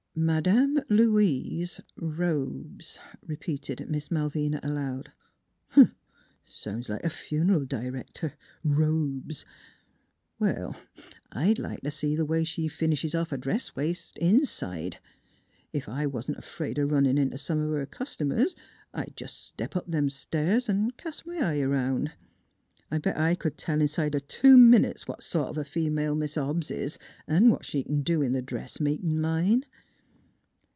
"Mad 0.31 0.45
am 0.45 0.81
Loo 0.89 1.17
ise: 1.19 1.79
Robes," 1.95 2.99
repeated 3.25 3.89
Miss 3.89 4.11
Malvina 4.11 4.59
aloud." 4.61 5.13
Huh! 5.69 5.85
Sounds 6.45 6.89
like 6.89 7.05
a 7.05 7.09
fun'ral 7.09 7.65
d'rector.... 7.65 8.33
Robes! 8.61 9.45
Well, 10.37 10.75
I'd 11.31 11.57
like 11.57 11.79
t' 11.81 11.89
see 11.91 12.17
th' 12.17 12.27
way 12.27 12.43
she 12.43 12.67
finishes 12.67 13.15
off 13.15 13.31
a 13.31 13.37
dress 13.37 13.73
waist 13.73 14.17
inside. 14.17 14.97
Ef 15.73 15.87
I 15.87 16.05
wa'n't 16.07 16.43
'fraid 16.43 16.77
o' 16.77 16.83
runnin' 16.83 17.17
int' 17.17 17.39
some 17.39 17.61
o' 17.61 17.71
her 17.71 17.85
cust'mers, 17.85 18.53
I'd 18.93 19.13
jes' 19.19 19.31
step 19.55 19.77
up 19.77 19.89
them 19.89 20.09
stairs 20.09 20.67
an' 20.67 20.91
cast 20.97 21.25
m' 21.25 21.41
eye 21.41 21.63
'round. 21.63 22.11
I'll 22.91 22.99
bet 22.99 23.17
I'd 23.17 23.41
c'd 23.41 23.57
tell 23.57 23.79
inside 23.79 24.13
o' 24.13 24.19
two 24.19 24.57
minutes 24.57 25.07
what 25.07 25.23
sort 25.23 25.47
of 25.47 25.57
a 25.57 25.63
female 25.63 26.15
Mis' 26.15 26.35
Hobbs 26.35 26.69
is 26.69 26.99
'n' 27.29 27.49
what 27.49 27.63
she 27.63 27.85
c'n 27.85 28.01
do 28.03 28.21
in 28.21 28.33
th' 28.33 28.45
dressmakin' 28.45 29.21
line." 29.21 29.63